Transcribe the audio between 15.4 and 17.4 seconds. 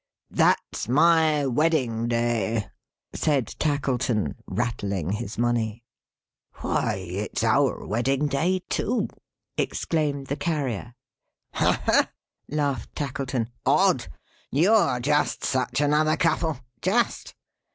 such another couple. Just!"